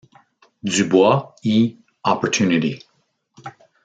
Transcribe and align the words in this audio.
Du 0.63 0.85
Bois; 0.89 1.35
y 1.43 1.77
"Opportunity". 2.03 2.79